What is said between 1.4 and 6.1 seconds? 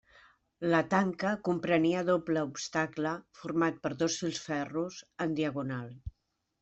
comprenia doble obstacle format per dos filferros en diagonal.